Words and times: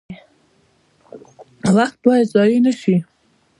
وخت 1.77 1.97
باید 2.05 2.25
ضایع 2.33 2.59
نشي 2.67 2.95